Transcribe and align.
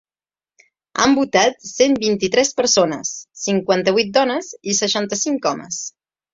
Han 1.03 1.13
votat 1.19 1.61
cent 1.73 1.97
vint-i-tres 2.05 2.51
persones! 2.63 3.13
cinquanta-vuit 3.43 4.13
dones 4.19 4.53
i 4.73 4.77
seixanta-cinc 4.83 5.51
homes. 5.55 5.83